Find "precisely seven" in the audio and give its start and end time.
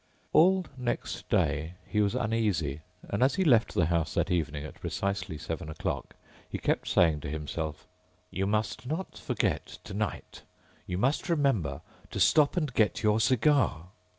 4.81-5.69